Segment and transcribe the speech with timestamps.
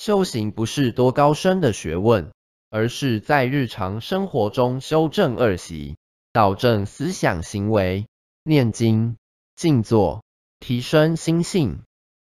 [0.00, 2.32] 修行不是多高深的学问
[2.70, 5.98] 而是在日常生活中修正恶习
[6.32, 8.06] 导正思想行为
[8.42, 9.18] 念经
[9.56, 10.24] 静坐
[10.58, 11.82] 提升心性。